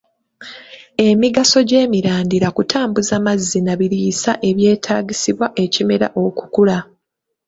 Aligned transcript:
Emigaso 1.07 1.59
gy'emirandira 1.69 2.47
kutambuza 2.55 3.15
mazzi 3.25 3.59
na 3.65 3.73
biriisa 3.79 4.31
ebyetaagisibwa 4.49 5.47
ekimera 5.63 6.07
okukula 6.23 6.77